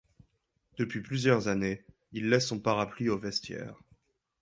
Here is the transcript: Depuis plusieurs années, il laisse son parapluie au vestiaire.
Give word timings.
Depuis 0.79 1.03
plusieurs 1.03 1.47
années, 1.47 1.85
il 2.11 2.27
laisse 2.29 2.47
son 2.47 2.59
parapluie 2.59 3.09
au 3.09 3.19
vestiaire. 3.19 3.77